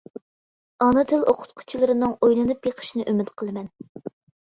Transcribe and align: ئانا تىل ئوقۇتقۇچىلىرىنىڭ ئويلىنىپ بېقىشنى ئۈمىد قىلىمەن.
ئانا 0.85 1.03
تىل 1.11 1.27
ئوقۇتقۇچىلىرىنىڭ 1.33 2.17
ئويلىنىپ 2.17 2.67
بېقىشنى 2.71 3.09
ئۈمىد 3.15 3.33
قىلىمەن. 3.39 3.73